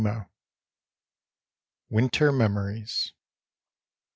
WINTER 1.91 2.31
MEMORIES. 2.31 3.13